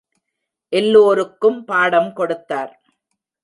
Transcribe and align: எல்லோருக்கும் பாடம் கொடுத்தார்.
எல்லோருக்கும் 0.73 1.59
பாடம் 1.65 2.11
கொடுத்தார். 2.13 2.73